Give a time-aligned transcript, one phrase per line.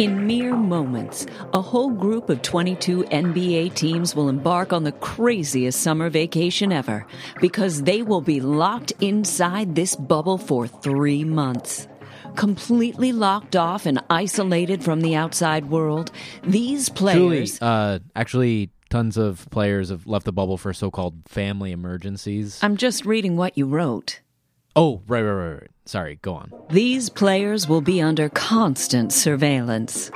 [0.00, 5.82] In mere moments, a whole group of 22 NBA teams will embark on the craziest
[5.82, 7.06] summer vacation ever
[7.38, 11.86] because they will be locked inside this bubble for three months.
[12.34, 16.10] Completely locked off and isolated from the outside world,
[16.44, 17.60] these Julie, players.
[17.60, 22.58] uh, actually, tons of players have left the bubble for so-called family emergencies.
[22.62, 24.22] I'm just reading what you wrote.
[24.74, 25.70] oh, right, right, right, right.
[25.90, 26.52] Sorry, go on.
[26.70, 30.12] These players will be under constant surveillance.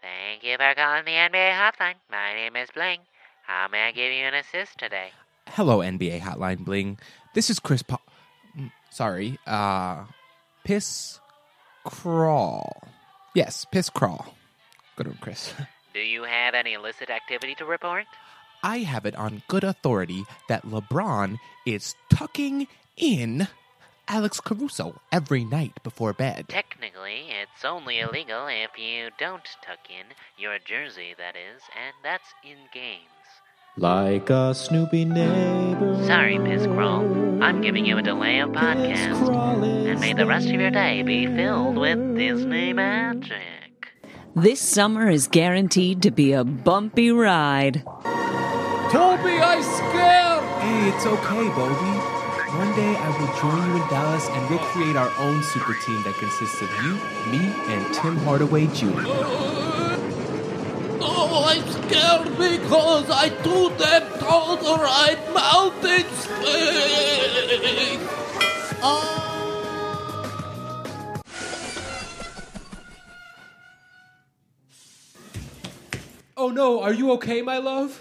[0.00, 1.96] Thank you for calling the NBA hotline.
[2.10, 3.00] My name is Bling.
[3.46, 5.10] How may I give you an assist today?
[5.48, 6.96] Hello, NBA Hotline Bling.
[7.34, 7.82] This is Chris.
[7.82, 8.00] Pa-
[8.58, 10.04] mm, sorry, uh,
[10.64, 11.20] Piss
[11.84, 12.82] Crawl.
[13.34, 14.34] Yes, Piss Crawl.
[14.96, 15.52] Good one, Chris.
[15.92, 18.06] Do you have any illicit activity to report?
[18.64, 23.46] I have it on good authority that LeBron is tucking in
[24.08, 26.46] Alex Caruso every night before bed.
[26.48, 30.06] Technically, it's only illegal if you don't tuck in
[30.38, 33.02] your jersey, that is, and that's in games.
[33.76, 36.02] Like a Snoopy neighbor.
[36.06, 37.02] Sorry, Piss Crawl.
[37.42, 39.28] I'm giving you a delay of podcast.
[39.86, 43.42] And may the rest of your day be filled with Disney magic.
[44.34, 47.84] This summer is guaranteed to be a bumpy ride.
[48.94, 50.44] Toby, I scared!
[50.62, 51.94] Hey, it's okay, Bobby.
[52.56, 56.00] One day I will join you in Dallas and we'll create our own super team
[56.04, 56.94] that consists of you,
[57.28, 59.02] me, and Tim Hardaway Jr.
[61.02, 66.06] Oh, I'm scared because I too damn tall to ride mountain!
[76.36, 78.00] Oh no, are you okay, my love?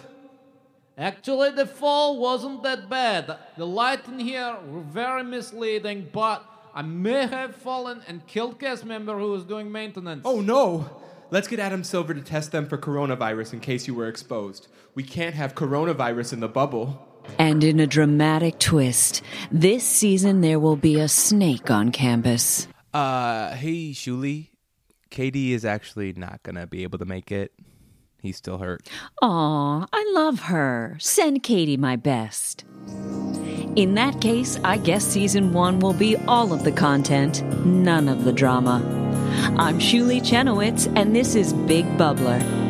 [0.98, 3.38] Actually, the fall wasn't that bad.
[3.58, 6.46] The light in here were very misleading, but
[6.76, 10.22] I may have fallen and killed cast member who was doing maintenance.
[10.24, 10.90] Oh no!
[11.32, 14.68] Let's get Adam Silver to test them for coronavirus in case you were exposed.
[14.94, 17.08] We can't have coronavirus in the bubble.
[17.40, 22.68] And in a dramatic twist, this season there will be a snake on campus.
[22.94, 24.50] Uh, hey, Shuli.
[25.10, 27.52] Katie is actually not gonna be able to make it.
[28.24, 28.90] He's still hurt.
[29.22, 30.96] Aw, I love her.
[30.98, 32.64] Send Katie my best.
[33.76, 38.24] In that case, I guess season one will be all of the content, none of
[38.24, 38.82] the drama.
[39.58, 42.63] I'm Shuli Chenowitz, and this is Big Bubbler.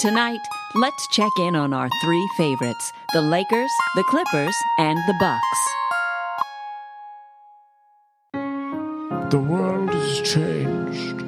[0.00, 0.40] Tonight,
[0.76, 5.68] let's check in on our three favorites the Lakers, the Clippers, and the Bucks.
[9.30, 11.22] The world has changed.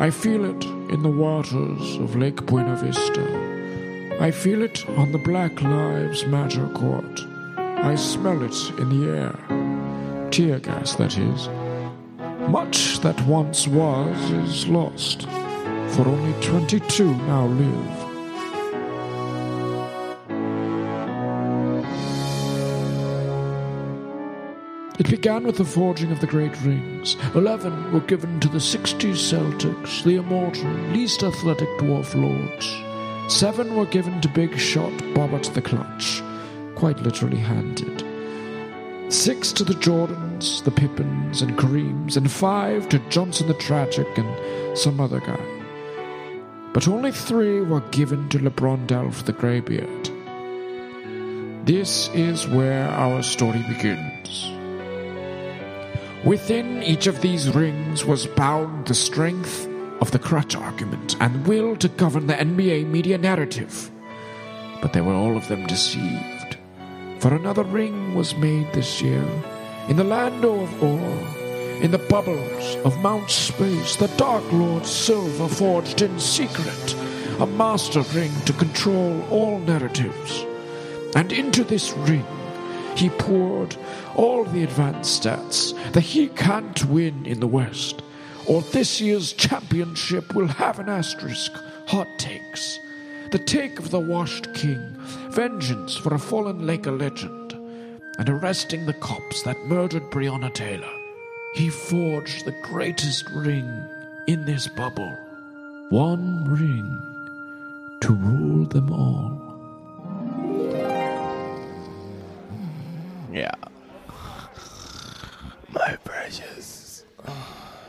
[0.00, 4.16] I feel it in the waters of Lake Buena Vista.
[4.18, 7.20] I feel it on the Black Lives Matter court.
[7.58, 10.30] I smell it in the air.
[10.30, 11.50] Tear gas, that is.
[12.48, 15.28] Much that once was is lost,
[15.90, 17.97] for only 22 now live.
[24.98, 27.16] It began with the forging of the Great Rings.
[27.36, 33.32] Eleven were given to the 60 Celtics, the immortal, least athletic dwarf lords.
[33.32, 36.20] Seven were given to big shot Bobbert the Clutch,
[36.74, 38.04] quite literally handed.
[39.12, 44.76] Six to the Jordans, the Pippins, and Kareems, and five to Johnson the Tragic and
[44.76, 45.38] some other guy.
[46.72, 50.10] But only three were given to LeBron Delph the Greybeard.
[51.64, 54.57] This is where our story begins.
[56.24, 59.68] Within each of these rings was bound the strength
[60.00, 63.90] of the crutch argument and will to govern the NBA media narrative.
[64.82, 66.56] But they were all of them deceived.
[67.20, 69.24] For another ring was made this year
[69.88, 71.28] in the land of Ore,
[71.82, 76.96] in the bubbles of Mount Space, the Dark Lord Silver forged in secret
[77.38, 80.44] a master ring to control all narratives.
[81.14, 82.26] And into this ring
[82.98, 83.76] he poured
[84.16, 88.02] all the advanced stats that he can't win in the West,
[88.46, 91.52] or this year's championship will have an asterisk.
[91.86, 92.80] Hot takes.
[93.30, 94.96] the take of the washed king,
[95.30, 97.52] vengeance for a fallen Laker legend,
[98.18, 100.90] and arresting the cops that murdered Breonna Taylor.
[101.54, 103.68] He forged the greatest ring
[104.26, 105.14] in this bubble.
[105.90, 109.37] One ring to rule them all.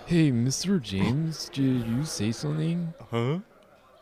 [0.09, 0.81] Hey, Mr.
[0.81, 2.95] James, did you say something?
[3.11, 3.41] Huh?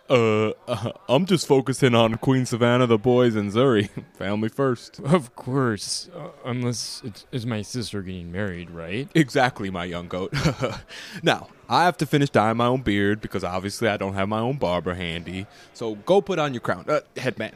[0.09, 3.89] Uh, uh, I'm just focusing on Queen Savannah, the boys, and Zuri.
[4.17, 5.01] Family first.
[5.01, 9.09] Of course, uh, unless it's, it's my sister getting married, right?
[9.15, 10.33] Exactly, my young goat.
[11.23, 14.39] now, I have to finish dyeing my own beard because obviously I don't have my
[14.39, 15.45] own barber handy.
[15.73, 16.85] So go put on your crown.
[16.87, 17.55] Uh, headband.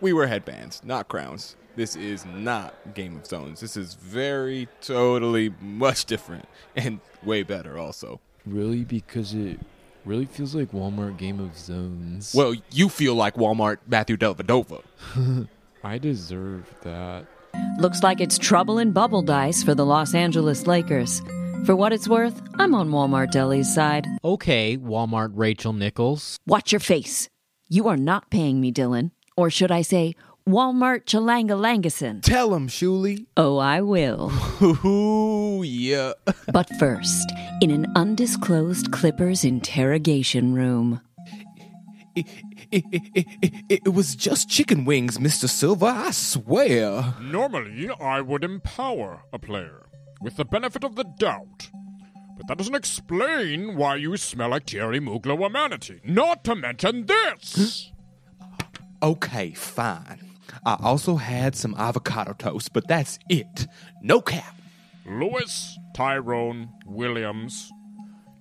[0.00, 1.54] we wear headbands, not crowns.
[1.78, 3.60] This is not Game of Thrones.
[3.60, 8.18] This is very, totally, much different and way better, also.
[8.44, 8.82] Really?
[8.82, 9.60] Because it
[10.04, 12.34] really feels like Walmart Game of Zones.
[12.34, 14.82] Well, you feel like Walmart Matthew Dellavedova.
[15.84, 17.26] I deserve that.
[17.78, 21.22] Looks like it's trouble in bubble dice for the Los Angeles Lakers.
[21.64, 24.04] For what it's worth, I'm on Walmart Delly's side.
[24.24, 26.38] Okay, Walmart Rachel Nichols.
[26.44, 27.28] Watch your face.
[27.68, 29.12] You are not paying me, Dylan.
[29.36, 30.16] Or should I say,
[30.48, 32.22] Walmart Chalanga Chalangalangason.
[32.22, 33.26] Tell him, Shuli.
[33.36, 34.32] Oh, I will.
[34.62, 36.14] Ooh, yeah.
[36.52, 37.30] But first,
[37.60, 41.02] in an undisclosed Clippers interrogation room.
[42.16, 42.26] It,
[42.72, 42.84] it,
[43.14, 45.50] it, it, it was just chicken wings, Mr.
[45.50, 47.14] Silver, I swear.
[47.20, 49.84] Normally, I would empower a player
[50.22, 51.68] with the benefit of the doubt.
[52.38, 56.00] But that doesn't explain why you smell like Thierry Mugler Humanity.
[56.04, 57.92] Not to mention this!
[59.00, 60.27] Okay, fine.
[60.64, 63.66] I also had some avocado toast, but that's it.
[64.02, 64.54] No cap.
[65.06, 67.70] Lewis Tyrone Williams,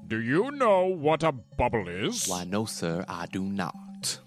[0.07, 2.27] do you know what a bubble is?
[2.27, 4.19] Why, no, sir, I do not.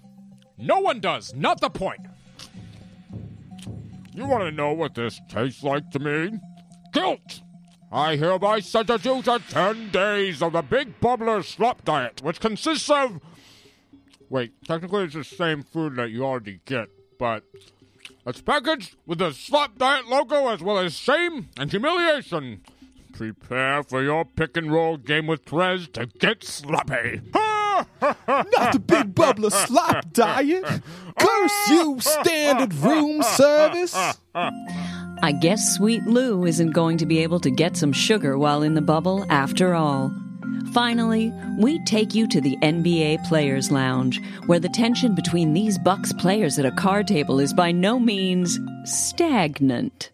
[0.57, 2.01] No one does, not the point.
[4.13, 6.39] You want to know what this tastes like to me?
[6.91, 7.41] Guilt!
[7.91, 12.89] I hereby sentence you to 10 days of the Big Bubbler Slop Diet, which consists
[12.89, 13.19] of.
[14.29, 16.87] Wait, technically it's the same food that you already get,
[17.19, 17.43] but
[18.25, 22.61] it's packaged with the Slop Diet logo as well as shame and humiliation.
[23.13, 27.21] Prepare for your pick and roll game with Trez to get sloppy.
[28.01, 30.63] Not the big bubbler slop diet.
[31.19, 33.95] Curse you, standard room service.
[34.33, 38.73] I guess Sweet Lou isn't going to be able to get some sugar while in
[38.73, 40.11] the bubble after all.
[40.73, 46.13] Finally, we take you to the NBA Players Lounge, where the tension between these Bucks
[46.13, 50.11] players at a card table is by no means stagnant.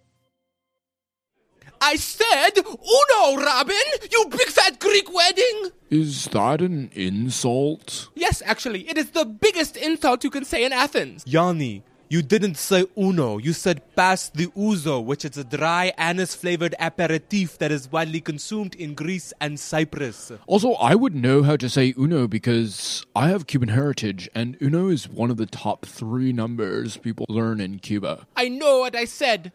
[1.79, 3.75] I said, Uno, Robin,
[4.11, 5.69] you big fat Greek wedding.
[5.91, 8.09] Is that an insult?
[8.15, 11.23] Yes, actually, it is the biggest insult you can say in Athens.
[11.27, 13.37] Yanni, you didn't say uno.
[13.37, 18.21] You said pas the ouzo, which is a dry anise flavored aperitif that is widely
[18.21, 20.31] consumed in Greece and Cyprus.
[20.47, 24.89] Also, I would know how to say uno because I have Cuban heritage, and uno
[24.89, 28.27] is one of the top three numbers people learn in Cuba.
[28.35, 29.51] I know what I said.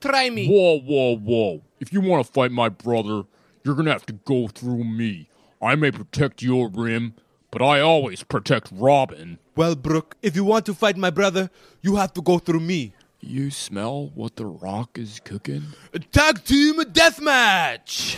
[0.00, 0.48] Try me.
[0.48, 1.62] Whoa, whoa, whoa.
[1.78, 3.24] If you want to fight my brother,
[3.64, 5.28] you're gonna have to go through me.
[5.62, 7.14] I may protect your rim,
[7.50, 9.38] but I always protect Robin.
[9.56, 11.50] Well, Brook, if you want to fight my brother,
[11.82, 12.94] you have to go through me.
[13.20, 15.62] You smell what the rock is cooking?
[16.10, 18.16] Tag team deathmatch.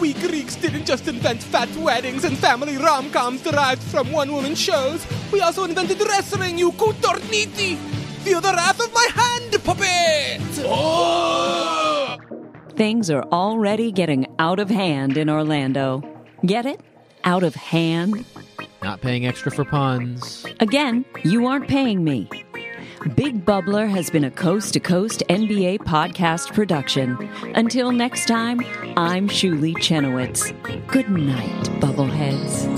[0.00, 5.06] We Greeks didn't just invent fat weddings and family rom-coms derived from one-woman shows.
[5.30, 7.76] We also invented wrestling, you kutorniti.
[8.24, 10.40] Feel the wrath of my hand, puppet.
[10.64, 12.16] Oh!
[12.76, 16.02] Things are already getting out of hand in Orlando.
[16.46, 16.80] Get it?
[17.24, 18.24] Out of hand?
[18.82, 20.46] Not paying extra for puns.
[20.60, 22.28] Again, you aren't paying me.
[23.14, 27.16] Big Bubbler has been a coast to coast NBA podcast production.
[27.54, 28.60] Until next time,
[28.96, 30.52] I'm Shuli Chenowitz.
[30.86, 32.68] Good night, Bubbleheads.